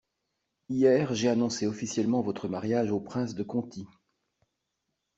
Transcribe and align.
Hier, 0.69 1.13
j’ai 1.13 1.29
annoncé 1.29 1.67
officiellement 1.67 2.23
votre 2.23 2.47
mariage 2.47 2.91
au 2.91 2.99
prince 2.99 3.35
de 3.35 3.43
Conti. 3.43 3.85